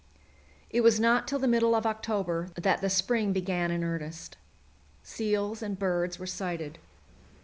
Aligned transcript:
It 0.71 0.81
was 0.81 0.99
not 0.99 1.27
till 1.27 1.37
the 1.37 1.47
middle 1.47 1.75
of 1.75 1.85
October 1.85 2.47
that 2.55 2.81
the 2.81 2.89
spring 2.89 3.33
began 3.33 3.69
in 3.69 3.83
earnest. 3.83 4.35
Seals 5.03 5.61
and 5.61 5.77
birds 5.77 6.17
were 6.17 6.25
sighted. 6.25 6.79